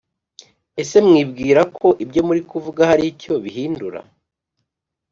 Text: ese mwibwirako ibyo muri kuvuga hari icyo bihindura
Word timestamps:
ese 0.81 0.97
mwibwirako 1.07 1.87
ibyo 2.03 2.21
muri 2.27 2.41
kuvuga 2.49 2.81
hari 2.89 3.03
icyo 3.13 3.33
bihindura 3.43 3.99